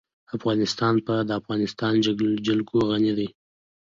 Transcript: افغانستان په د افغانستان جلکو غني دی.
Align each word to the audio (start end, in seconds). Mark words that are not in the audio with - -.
افغانستان 0.35 0.95
په 1.07 1.13
د 1.27 1.29
افغانستان 1.39 1.93
جلکو 2.47 2.77
غني 2.89 3.11
دی. 3.17 3.27